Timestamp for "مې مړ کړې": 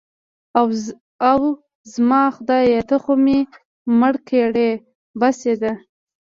3.23-4.71